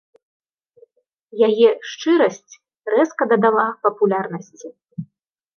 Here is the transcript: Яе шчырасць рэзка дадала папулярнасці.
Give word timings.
Яе 1.49 1.67
шчырасць 1.91 2.53
рэзка 2.95 3.23
дадала 3.35 3.65
папулярнасці. 3.85 4.67